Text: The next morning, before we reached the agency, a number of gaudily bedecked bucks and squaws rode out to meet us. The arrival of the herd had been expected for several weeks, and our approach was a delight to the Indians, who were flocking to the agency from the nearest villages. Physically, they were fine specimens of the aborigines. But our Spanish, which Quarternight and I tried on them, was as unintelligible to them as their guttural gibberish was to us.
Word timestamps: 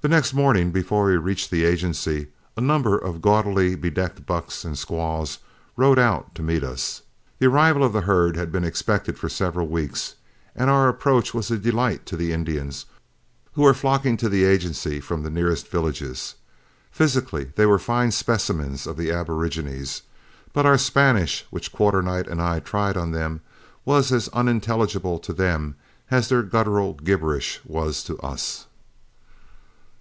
The 0.00 0.14
next 0.16 0.32
morning, 0.32 0.70
before 0.70 1.06
we 1.06 1.16
reached 1.18 1.50
the 1.50 1.64
agency, 1.64 2.28
a 2.56 2.60
number 2.62 2.96
of 2.96 3.20
gaudily 3.20 3.74
bedecked 3.74 4.24
bucks 4.24 4.64
and 4.64 4.78
squaws 4.78 5.38
rode 5.76 5.98
out 5.98 6.34
to 6.36 6.42
meet 6.42 6.62
us. 6.62 7.02
The 7.40 7.48
arrival 7.48 7.82
of 7.82 7.92
the 7.92 8.02
herd 8.02 8.36
had 8.36 8.52
been 8.52 8.62
expected 8.64 9.18
for 9.18 9.28
several 9.28 9.66
weeks, 9.66 10.14
and 10.54 10.70
our 10.70 10.88
approach 10.88 11.34
was 11.34 11.50
a 11.50 11.58
delight 11.58 12.06
to 12.06 12.16
the 12.16 12.32
Indians, 12.32 12.86
who 13.52 13.62
were 13.62 13.74
flocking 13.74 14.16
to 14.18 14.28
the 14.28 14.44
agency 14.44 15.00
from 15.00 15.24
the 15.24 15.30
nearest 15.30 15.66
villages. 15.68 16.36
Physically, 16.92 17.50
they 17.56 17.66
were 17.66 17.78
fine 17.80 18.12
specimens 18.12 18.86
of 18.86 18.96
the 18.96 19.10
aborigines. 19.10 20.02
But 20.52 20.64
our 20.64 20.78
Spanish, 20.78 21.44
which 21.50 21.72
Quarternight 21.72 22.28
and 22.28 22.40
I 22.40 22.60
tried 22.60 22.96
on 22.96 23.10
them, 23.10 23.40
was 23.84 24.10
as 24.12 24.28
unintelligible 24.28 25.18
to 25.18 25.32
them 25.34 25.74
as 26.10 26.28
their 26.28 26.44
guttural 26.44 26.94
gibberish 26.94 27.60
was 27.66 28.04
to 28.04 28.16
us. 28.20 28.64